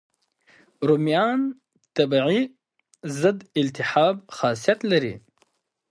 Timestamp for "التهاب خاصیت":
3.59-4.79